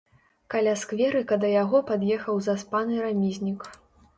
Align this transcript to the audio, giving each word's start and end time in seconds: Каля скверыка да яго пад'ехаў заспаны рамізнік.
Каля 0.53 0.71
скверыка 0.83 1.37
да 1.45 1.51
яго 1.63 1.81
пад'ехаў 1.91 2.41
заспаны 2.49 2.93
рамізнік. 3.07 3.59